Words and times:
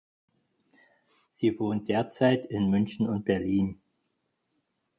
Sie 1.29 1.59
wohnt 1.59 1.87
derzeit 1.87 2.47
in 2.47 2.71
München 2.71 3.07
und 3.07 3.23
Berlin. 3.23 3.79